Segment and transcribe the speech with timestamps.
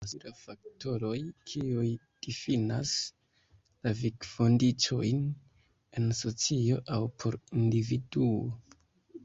[0.00, 1.14] Temas pri la faktoroj,
[1.52, 1.86] kiuj
[2.26, 2.92] difinas
[3.88, 5.26] la vivkondiĉojn
[6.02, 8.42] en socio aŭ por individuo.